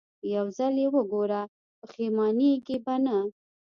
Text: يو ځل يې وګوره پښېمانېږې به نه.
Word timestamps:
يو 0.35 0.45
ځل 0.57 0.73
يې 0.83 0.87
وګوره 0.95 1.41
پښېمانېږې 1.79 2.77
به 2.85 2.95
نه. 3.05 3.17